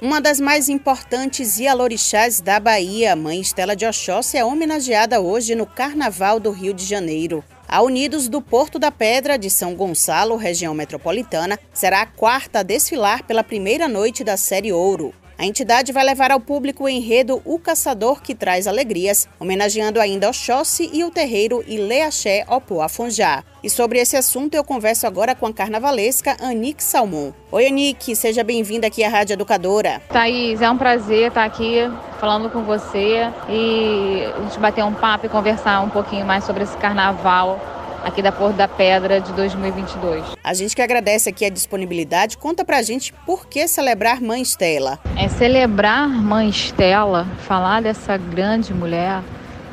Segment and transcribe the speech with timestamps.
[0.00, 5.66] Uma das mais importantes Ialorixás da Bahia, Mãe Estela de Oxóssi, é homenageada hoje no
[5.66, 7.42] Carnaval do Rio de Janeiro.
[7.66, 12.62] A Unidos do Porto da Pedra de São Gonçalo, região metropolitana, será a quarta a
[12.62, 15.12] desfilar pela primeira noite da série Ouro.
[15.40, 20.28] A entidade vai levar ao público o enredo O Caçador que Traz Alegrias, homenageando ainda
[20.28, 23.44] Oxóssi e o terreiro Ileaxé Opoafonjá.
[23.62, 27.30] E sobre esse assunto eu converso agora com a carnavalesca Anique Salmon.
[27.52, 30.02] Oi, Anique, seja bem-vinda aqui à Rádio Educadora.
[30.08, 35.26] Thaís, é um prazer estar aqui falando com você e a gente bater um papo
[35.26, 40.24] e conversar um pouquinho mais sobre esse carnaval aqui da Porto da Pedra de 2022.
[40.42, 44.98] A gente que agradece aqui a disponibilidade, conta pra gente por que celebrar Mãe Estela.
[45.16, 49.22] É celebrar Mãe Estela, falar dessa grande mulher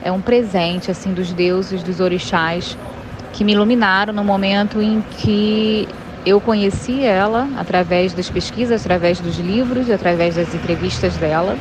[0.05, 2.77] é um presente assim dos deuses, dos orixás
[3.33, 5.89] que me iluminaram no momento em que
[6.25, 11.57] eu conheci ela através das pesquisas, através dos livros, através das entrevistas dela.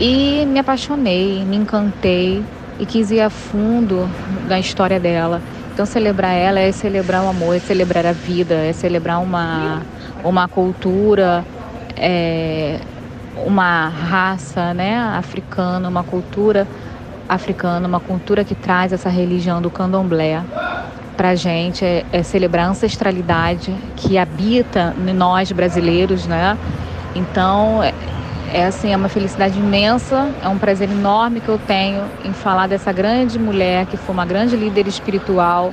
[0.00, 2.42] E me apaixonei, me encantei
[2.78, 4.08] e quis ir a fundo
[4.48, 5.40] na história dela.
[5.72, 9.82] Então celebrar ela é celebrar o amor, é celebrar a vida, é celebrar uma,
[10.22, 11.44] uma cultura,
[11.96, 12.78] é,
[13.44, 16.66] uma raça né, africana, uma cultura
[17.28, 20.42] africana, uma cultura que traz essa religião do candomblé
[21.16, 26.58] para gente, é, é celebrar a ancestralidade que habita nós brasileiros, né?
[27.14, 27.80] Então,
[28.52, 32.66] é, assim, é uma felicidade imensa, é um prazer enorme que eu tenho em falar
[32.66, 35.72] dessa grande mulher que foi uma grande líder espiritual,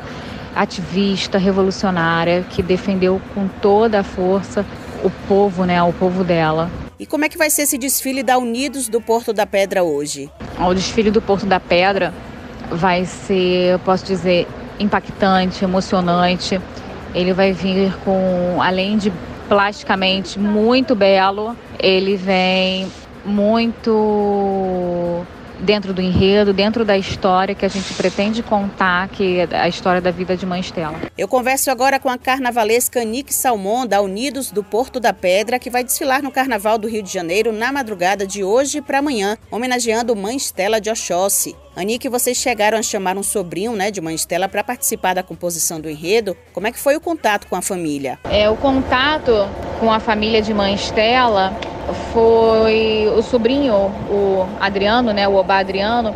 [0.56, 4.66] ativista, revolucionária, que defendeu com toda a força
[5.04, 6.70] o povo, né, o povo dela.
[7.00, 10.30] E como é que vai ser esse desfile da Unidos do Porto da Pedra hoje?
[10.60, 12.14] O desfile do Porto da Pedra
[12.70, 14.48] vai ser, eu posso dizer,
[14.80, 16.62] impactante, emocionante.
[17.16, 19.12] Ele vai vir com, além de
[19.52, 21.58] plasticamente muito belo.
[21.78, 22.90] Ele vem
[23.26, 25.26] muito
[25.60, 30.00] dentro do enredo, dentro da história que a gente pretende contar, que é a história
[30.00, 30.96] da vida de Mãe Estela.
[31.18, 35.70] Eu converso agora com a carnavalesca Nick Salmon, da Unidos do Porto da Pedra, que
[35.70, 40.16] vai desfilar no Carnaval do Rio de Janeiro na madrugada de hoje para amanhã, homenageando
[40.16, 41.54] Mãe Estela de Oxóssi.
[41.74, 45.80] Anique, vocês chegaram a chamar um sobrinho né, de Mãe Estela para participar da composição
[45.80, 46.36] do enredo.
[46.52, 48.20] Como é que foi o contato com a família?
[48.30, 49.32] É, o contato
[49.80, 51.54] com a família de Mãe Estela
[52.12, 56.14] foi o sobrinho, o Adriano, né, o Oba Adriano,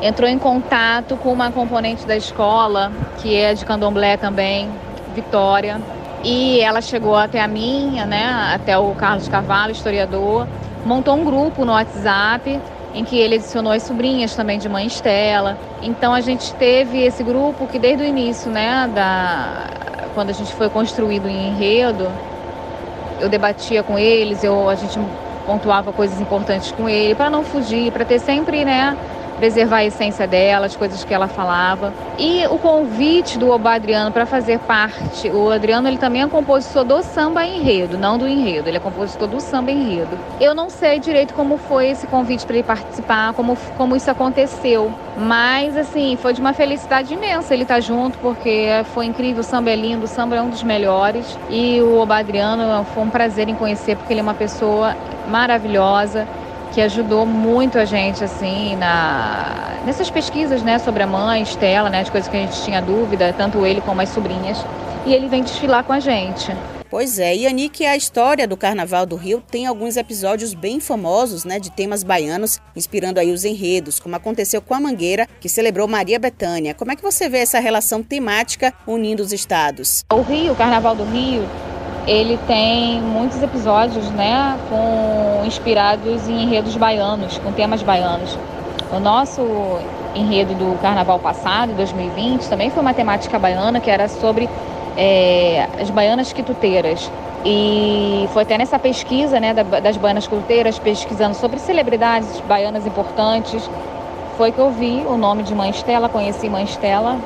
[0.00, 4.70] entrou em contato com uma componente da escola, que é de candomblé também,
[5.12, 5.80] Vitória.
[6.22, 10.46] E ela chegou até a minha, né, até o Carlos Carvalho, historiador,
[10.86, 12.60] montou um grupo no WhatsApp
[12.94, 15.58] em que ele adicionou as sobrinhas também de mãe Estela.
[15.82, 19.68] Então a gente teve esse grupo que desde o início, né, da
[20.14, 22.08] quando a gente foi construído em enredo,
[23.20, 24.98] eu debatia com eles, eu a gente
[25.44, 28.96] pontuava coisas importantes com ele para não fugir, para ter sempre, né,
[29.34, 31.92] preservar a essência dela, as coisas que ela falava.
[32.18, 36.84] E o convite do Oba Adriano para fazer parte, o Adriano ele também é compositor
[36.84, 40.18] do samba enredo, não do enredo, ele é compositor do samba enredo.
[40.40, 44.92] Eu não sei direito como foi esse convite para ele participar, como, como isso aconteceu,
[45.16, 49.44] mas assim, foi de uma felicidade imensa ele estar tá junto, porque foi incrível, o
[49.44, 53.10] samba é lindo, o samba é um dos melhores e o Oba Adriano foi um
[53.10, 54.96] prazer em conhecer, porque ele é uma pessoa
[55.28, 56.26] maravilhosa
[56.74, 62.00] que ajudou muito a gente assim na nessas pesquisas, né, sobre a mãe, Estela, né,
[62.00, 64.58] as coisas que a gente tinha dúvida, tanto ele como as sobrinhas,
[65.04, 66.50] e ele vem desfilar com a gente.
[66.90, 71.44] Pois é, e Anique, a história do Carnaval do Rio tem alguns episódios bem famosos,
[71.44, 75.86] né, de temas baianos, inspirando aí os enredos, como aconteceu com a Mangueira, que celebrou
[75.86, 76.72] Maria Bethânia.
[76.72, 80.02] Como é que você vê essa relação temática unindo os estados?
[80.12, 81.44] O Rio, o Carnaval do Rio,
[82.06, 88.38] ele tem muitos episódios, né, com inspirados em enredos baianos, com temas baianos.
[88.92, 89.42] O nosso
[90.14, 94.48] enredo do Carnaval passado, 2020, também foi uma temática baiana que era sobre
[94.96, 97.10] é, as baianas quituteiras.
[97.44, 103.68] E foi até nessa pesquisa né, das baianas quituteiras, pesquisando sobre celebridades baianas importantes,
[104.36, 107.18] foi que eu vi o nome de Mãe Estela, conheci Mãe Estela,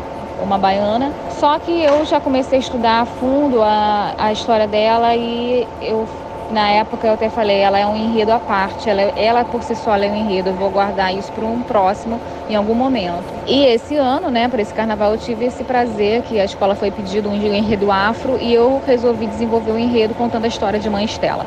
[0.42, 1.12] uma baiana.
[1.30, 6.06] Só que eu já comecei a estudar a fundo a, a história dela e eu
[6.50, 9.74] na época eu até falei, ela é um enredo à parte, ela, ela por si
[9.74, 13.24] só é um enredo, eu vou guardar isso para um próximo em algum momento.
[13.46, 16.90] E esse ano, né, para esse carnaval eu tive esse prazer que a escola foi
[16.90, 21.04] pedido um enredo afro e eu resolvi desenvolver um enredo contando a história de Mãe
[21.04, 21.46] Estela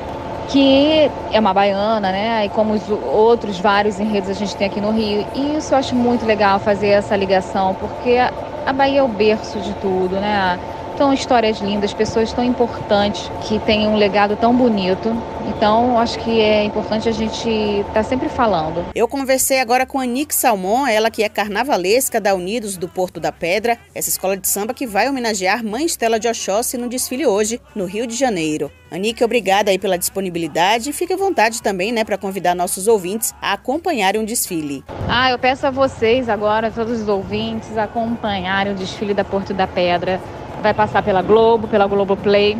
[0.52, 2.46] que é uma baiana, né?
[2.46, 5.26] E como os outros vários enredos a gente tem aqui no Rio.
[5.34, 8.18] E isso eu acho muito legal fazer essa ligação, porque
[8.66, 10.60] a Bahia é o berço de tudo, né?
[11.02, 15.10] São histórias lindas, pessoas tão importantes que têm um legado tão bonito.
[15.48, 18.86] Então, acho que é importante a gente estar tá sempre falando.
[18.94, 23.20] Eu conversei agora com a Nick Salmon, ela que é carnavalesca da Unidos do Porto
[23.20, 27.26] da Pedra, essa escola de samba que vai homenagear Mãe Estela de Oxóssi no desfile
[27.26, 28.72] hoje, no Rio de Janeiro.
[28.92, 33.34] Anique, obrigada aí pela disponibilidade e fique à vontade também, né, para convidar nossos ouvintes
[33.42, 34.84] a acompanharem o desfile.
[35.10, 39.66] Ah, eu peço a vocês agora, todos os ouvintes, acompanharem o desfile da Porto da
[39.66, 40.22] Pedra.
[40.62, 42.58] Vai passar pela Globo, pela Globoplay.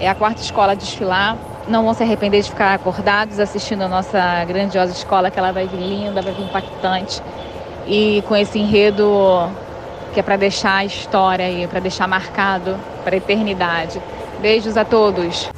[0.00, 1.36] É a quarta escola a desfilar.
[1.68, 5.66] Não vão se arrepender de ficar acordados assistindo a nossa grandiosa escola, que ela vai
[5.66, 7.22] vir linda, vai vir impactante.
[7.86, 9.48] E com esse enredo
[10.12, 14.00] que é para deixar a história aí, para deixar marcado para a eternidade.
[14.40, 15.50] Beijos a todos.